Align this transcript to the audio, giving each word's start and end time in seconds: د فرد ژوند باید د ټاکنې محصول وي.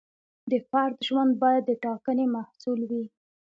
د 0.51 0.53
فرد 0.69 0.95
ژوند 1.07 1.31
باید 1.43 1.63
د 1.65 1.71
ټاکنې 1.83 2.25
محصول 2.35 2.79
وي. 2.89 3.05